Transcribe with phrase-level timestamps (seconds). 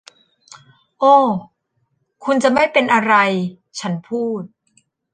[0.99, 1.15] โอ้
[2.23, 3.13] คุณจะไม่เป็นอะไร
[3.79, 4.41] ฉันพูด